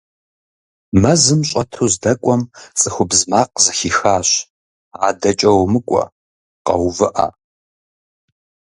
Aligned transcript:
Мэзым 1.01 1.41
щӀэту 1.49 1.85
здэкӀуэм, 1.93 2.41
цӏыхубз 2.79 3.19
макъ 3.29 3.55
зэхихащ: 3.63 4.29
«АдэкӀэ 5.07 5.51
умыкӀуэ, 5.61 6.03
къэувыӀэ!». 6.65 7.27